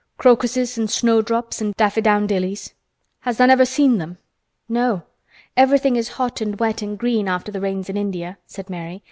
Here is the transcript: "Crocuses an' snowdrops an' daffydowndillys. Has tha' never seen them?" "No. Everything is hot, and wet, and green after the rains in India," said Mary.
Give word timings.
"Crocuses 0.17 0.79
an' 0.79 0.87
snowdrops 0.87 1.61
an' 1.61 1.73
daffydowndillys. 1.77 2.73
Has 3.19 3.37
tha' 3.37 3.45
never 3.45 3.65
seen 3.65 3.99
them?" 3.99 4.17
"No. 4.67 5.03
Everything 5.55 5.95
is 5.95 6.07
hot, 6.17 6.41
and 6.41 6.59
wet, 6.59 6.81
and 6.81 6.97
green 6.97 7.27
after 7.27 7.51
the 7.51 7.61
rains 7.61 7.87
in 7.87 7.95
India," 7.97 8.39
said 8.47 8.67
Mary. 8.67 8.99